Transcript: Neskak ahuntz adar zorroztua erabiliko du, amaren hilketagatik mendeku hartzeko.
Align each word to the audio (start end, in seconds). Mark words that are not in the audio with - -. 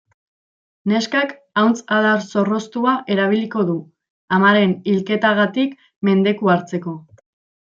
Neskak 0.91 1.33
ahuntz 1.63 1.81
adar 1.97 2.23
zorroztua 2.29 2.95
erabiliko 3.17 3.65
du, 3.69 3.75
amaren 4.39 4.75
hilketagatik 4.93 5.77
mendeku 6.11 6.53
hartzeko. 6.57 6.97